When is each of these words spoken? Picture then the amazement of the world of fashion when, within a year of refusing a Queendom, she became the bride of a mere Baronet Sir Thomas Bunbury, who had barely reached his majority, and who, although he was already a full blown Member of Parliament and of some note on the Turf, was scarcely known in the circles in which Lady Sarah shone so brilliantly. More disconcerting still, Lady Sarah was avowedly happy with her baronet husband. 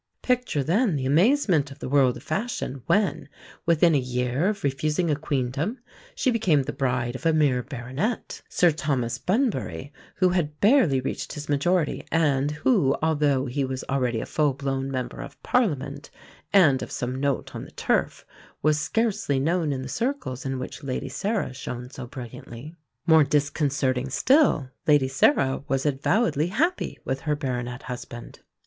Picture 0.23 0.63
then 0.63 0.95
the 0.95 1.05
amazement 1.05 1.69
of 1.69 1.77
the 1.77 1.87
world 1.87 2.17
of 2.17 2.23
fashion 2.23 2.81
when, 2.87 3.29
within 3.67 3.93
a 3.93 3.99
year 3.99 4.47
of 4.49 4.63
refusing 4.63 5.11
a 5.11 5.15
Queendom, 5.15 5.77
she 6.15 6.31
became 6.31 6.63
the 6.63 6.73
bride 6.73 7.13
of 7.15 7.23
a 7.23 7.31
mere 7.33 7.61
Baronet 7.61 8.41
Sir 8.49 8.71
Thomas 8.71 9.19
Bunbury, 9.19 9.93
who 10.15 10.29
had 10.29 10.59
barely 10.59 11.01
reached 11.01 11.33
his 11.33 11.47
majority, 11.49 12.03
and 12.11 12.49
who, 12.49 12.97
although 13.03 13.45
he 13.45 13.63
was 13.63 13.83
already 13.91 14.19
a 14.19 14.25
full 14.25 14.53
blown 14.55 14.89
Member 14.89 15.21
of 15.21 15.39
Parliament 15.43 16.09
and 16.51 16.81
of 16.81 16.89
some 16.91 17.19
note 17.21 17.53
on 17.53 17.63
the 17.63 17.69
Turf, 17.71 18.25
was 18.63 18.79
scarcely 18.79 19.39
known 19.39 19.71
in 19.71 19.83
the 19.83 19.87
circles 19.87 20.47
in 20.47 20.57
which 20.57 20.81
Lady 20.81 21.09
Sarah 21.09 21.53
shone 21.53 21.91
so 21.91 22.07
brilliantly. 22.07 22.73
More 23.05 23.23
disconcerting 23.23 24.09
still, 24.09 24.71
Lady 24.87 25.07
Sarah 25.09 25.63
was 25.67 25.85
avowedly 25.85 26.47
happy 26.47 26.97
with 27.05 27.19
her 27.21 27.35
baronet 27.35 27.83
husband. 27.83 28.39